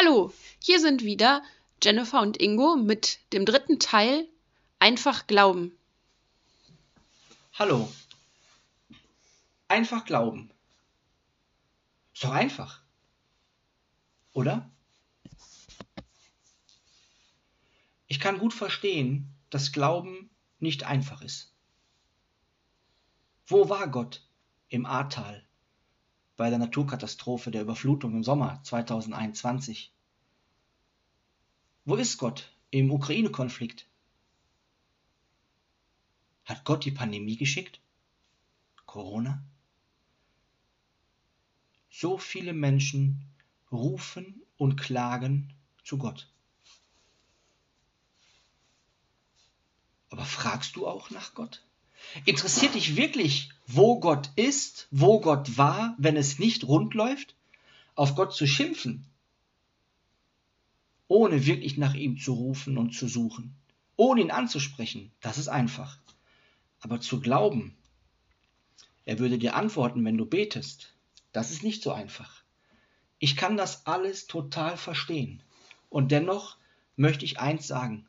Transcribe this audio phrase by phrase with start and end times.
[0.00, 1.42] Hallo, hier sind wieder
[1.82, 4.28] Jennifer und Ingo mit dem dritten Teil
[4.78, 5.76] Einfach glauben.
[7.54, 7.92] Hallo.
[9.66, 10.52] Einfach glauben.
[12.14, 12.80] Ist doch einfach.
[14.34, 14.70] Oder?
[18.06, 20.30] Ich kann gut verstehen, dass Glauben
[20.60, 21.52] nicht einfach ist.
[23.48, 24.24] Wo war Gott
[24.68, 25.47] im Ahrtal
[26.38, 29.92] bei der Naturkatastrophe der Überflutung im Sommer 2021?
[31.84, 33.88] Wo ist Gott im Ukraine-Konflikt?
[36.44, 37.80] Hat Gott die Pandemie geschickt?
[38.86, 39.42] Corona?
[41.90, 43.24] So viele Menschen
[43.72, 46.32] rufen und klagen zu Gott.
[50.10, 51.66] Aber fragst du auch nach Gott?
[52.24, 57.34] Interessiert dich wirklich, wo Gott ist, wo Gott war, wenn es nicht rund läuft?
[57.94, 59.06] Auf Gott zu schimpfen,
[61.08, 63.56] ohne wirklich nach ihm zu rufen und zu suchen,
[63.96, 65.98] ohne ihn anzusprechen, das ist einfach.
[66.80, 67.76] Aber zu glauben,
[69.04, 70.94] er würde dir antworten, wenn du betest,
[71.32, 72.42] das ist nicht so einfach.
[73.18, 75.42] Ich kann das alles total verstehen.
[75.88, 76.56] Und dennoch
[76.94, 78.06] möchte ich eins sagen.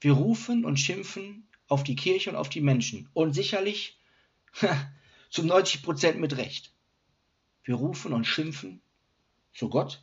[0.00, 3.08] Wir rufen und schimpfen auf die Kirche und auf die Menschen.
[3.14, 3.98] Und sicherlich
[5.30, 6.74] zu 90 Prozent mit Recht.
[7.64, 8.82] Wir rufen und schimpfen
[9.54, 10.02] zu Gott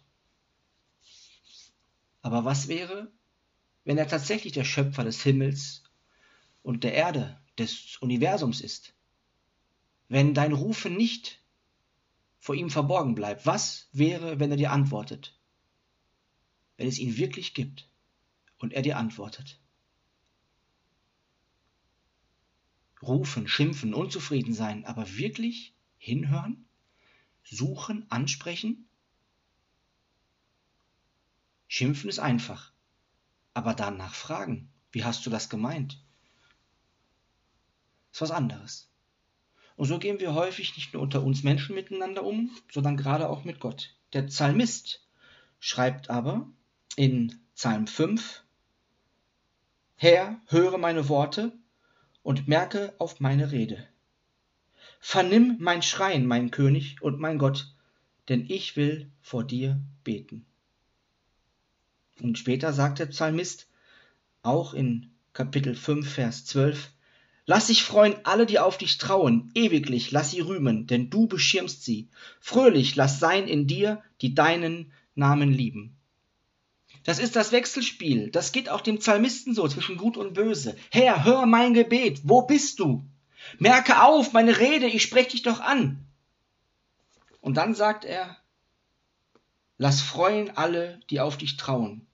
[2.27, 3.09] aber was wäre,
[3.85, 5.83] wenn er tatsächlich der Schöpfer des Himmels
[6.61, 8.93] und der Erde, des Universums ist?
[10.09, 11.41] Wenn dein Rufen nicht
[12.37, 15.39] vor ihm verborgen bleibt, was wäre, wenn er dir antwortet?
[16.75, 17.89] Wenn es ihn wirklich gibt
[18.57, 19.61] und er dir antwortet?
[23.01, 26.65] Rufen, schimpfen, unzufrieden sein, aber wirklich hinhören,
[27.43, 28.87] suchen, ansprechen?
[31.67, 32.71] Schimpfen ist einfach.
[33.53, 36.01] Aber danach fragen, wie hast du das gemeint?
[38.11, 38.89] Ist was anderes.
[39.75, 43.43] Und so gehen wir häufig nicht nur unter uns Menschen miteinander um, sondern gerade auch
[43.43, 43.95] mit Gott.
[44.13, 45.05] Der Psalmist
[45.59, 46.49] schreibt aber
[46.95, 48.43] in Psalm 5,
[49.95, 51.57] Herr, höre meine Worte
[52.27, 53.87] und merke auf meine Rede.
[54.99, 57.73] Vernimm mein Schreien, mein König und mein Gott,
[58.27, 60.45] denn ich will vor dir beten.
[62.19, 63.69] Und später sagt der Psalmist,
[64.41, 66.91] auch in Kapitel 5, Vers 12,
[67.45, 71.85] Lass sich freuen alle, die auf dich trauen, ewiglich lass sie rühmen, denn du beschirmst
[71.85, 72.09] sie.
[72.41, 75.96] Fröhlich lass sein in dir, die deinen Namen lieben.
[77.07, 80.75] Das ist das Wechselspiel, das geht auch dem Psalmisten so zwischen Gut und Böse.
[80.91, 83.09] Herr, hör mein Gebet, wo bist du?
[83.59, 86.05] Merke auf, meine Rede, ich sprech dich doch an.
[87.39, 88.35] Und dann sagt er,
[89.77, 92.05] Lass freuen alle, die auf dich trauen.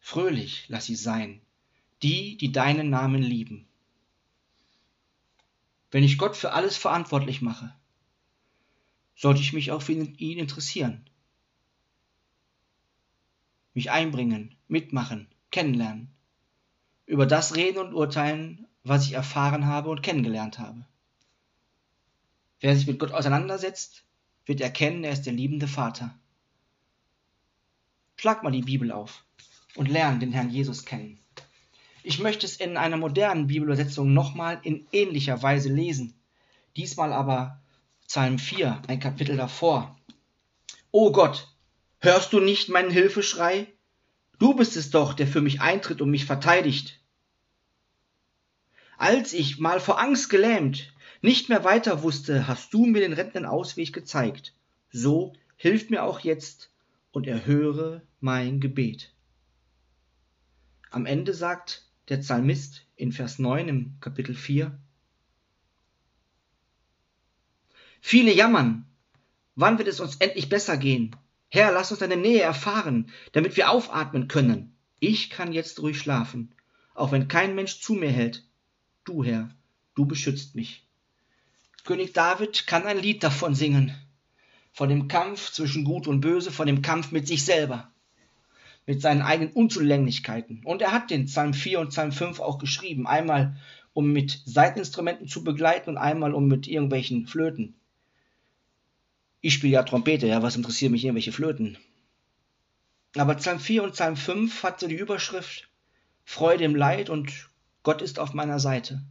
[0.00, 1.40] Fröhlich lass sie sein,
[2.02, 3.66] die, die deinen Namen lieben.
[5.90, 7.74] Wenn ich Gott für alles verantwortlich mache,
[9.16, 11.06] sollte ich mich auch für ihn interessieren.
[13.74, 16.10] Mich einbringen, mitmachen, kennenlernen.
[17.06, 20.84] Über das reden und urteilen, was ich erfahren habe und kennengelernt habe.
[22.60, 24.04] Wer sich mit Gott auseinandersetzt,
[24.44, 26.14] wird erkennen, er ist der liebende Vater.
[28.16, 29.24] Schlag mal die Bibel auf
[29.76, 31.18] und lern den Herrn Jesus kennen.
[32.02, 36.14] Ich möchte es in einer modernen Bibelübersetzung nochmal in ähnlicher Weise lesen.
[36.76, 37.60] Diesmal aber
[38.06, 39.96] Psalm 4, ein Kapitel davor.
[40.90, 41.48] O Gott,
[42.00, 43.72] hörst du nicht meinen Hilfeschrei?
[44.38, 47.00] Du bist es doch, der für mich eintritt und mich verteidigt.
[48.96, 53.46] Als ich, mal vor Angst gelähmt, nicht mehr weiter wusste, hast du mir den rettenden
[53.46, 54.54] Ausweg gezeigt.
[54.90, 56.70] So hilf mir auch jetzt
[57.12, 59.14] und erhöre mein Gebet.
[60.90, 64.78] Am Ende sagt der Psalmist in Vers 9 im Kapitel 4,
[68.02, 68.86] Viele jammern,
[69.54, 71.14] wann wird es uns endlich besser gehen?
[71.52, 74.76] Herr, lass uns deine Nähe erfahren, damit wir aufatmen können.
[75.00, 76.54] Ich kann jetzt ruhig schlafen,
[76.94, 78.44] auch wenn kein Mensch zu mir hält.
[79.04, 79.50] Du, Herr,
[79.96, 80.86] du beschützt mich.
[81.84, 83.92] König David kann ein Lied davon singen,
[84.72, 87.90] von dem Kampf zwischen Gut und Böse, von dem Kampf mit sich selber,
[88.86, 90.62] mit seinen eigenen Unzulänglichkeiten.
[90.64, 93.56] Und er hat den Psalm 4 und Psalm 5 auch geschrieben, einmal
[93.92, 97.74] um mit Seiteninstrumenten zu begleiten und einmal um mit irgendwelchen Flöten.
[99.40, 101.78] Ich spiele ja Trompete, ja, was interessiert mich irgendwelche Flöten?
[103.16, 105.68] Aber Psalm 4 und Psalm 5 hat so die Überschrift
[106.24, 107.48] Freude im Leid und
[107.82, 109.02] Gott ist auf meiner Seite.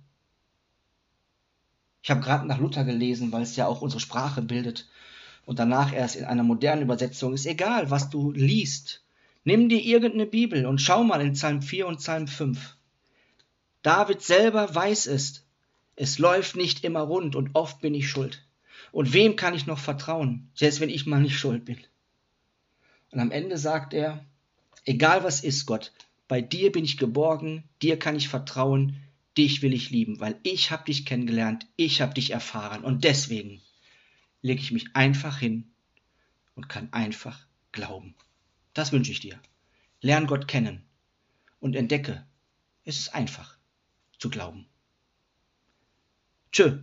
[2.01, 4.87] Ich habe gerade nach Luther gelesen, weil es ja auch unsere Sprache bildet.
[5.45, 9.03] Und danach erst in einer modernen Übersetzung ist egal, was du liest.
[9.43, 12.77] Nimm dir irgendeine Bibel und schau mal in Psalm 4 und Psalm 5.
[13.81, 15.43] David selber weiß es.
[15.95, 18.45] Es läuft nicht immer rund und oft bin ich schuld.
[18.91, 21.77] Und wem kann ich noch vertrauen, selbst wenn ich mal nicht schuld bin?
[23.11, 24.25] Und am Ende sagt er,
[24.85, 25.91] egal was ist, Gott,
[26.27, 29.01] bei dir bin ich geborgen, dir kann ich vertrauen,
[29.37, 33.61] dich will ich lieben, weil ich habe dich kennengelernt, ich habe dich erfahren und deswegen
[34.41, 35.71] lege ich mich einfach hin
[36.55, 38.15] und kann einfach glauben.
[38.73, 39.39] Das wünsche ich dir.
[40.01, 40.83] Lern Gott kennen
[41.59, 42.25] und entdecke,
[42.85, 43.57] es ist einfach
[44.17, 44.65] zu glauben.
[46.51, 46.79] Tschö.